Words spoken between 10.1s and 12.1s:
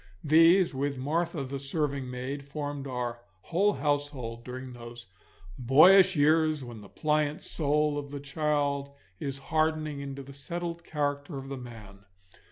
the settled character of the man.